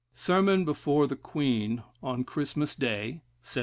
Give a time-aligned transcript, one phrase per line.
[0.15, 3.59] 26, Sermon before the Queen on Christmas Day, 1724.